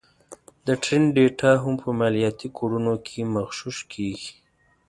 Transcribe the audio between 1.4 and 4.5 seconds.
هم په مالياتي کوډونو کې مغشوش کېږي